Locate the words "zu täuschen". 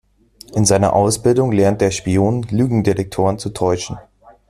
3.37-3.99